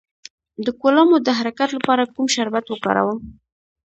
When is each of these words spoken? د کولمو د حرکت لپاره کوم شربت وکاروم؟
د 0.65 0.67
کولمو 0.81 1.17
د 1.23 1.29
حرکت 1.39 1.69
لپاره 1.77 2.11
کوم 2.13 2.25
شربت 2.35 2.65
وکاروم؟ 2.69 3.19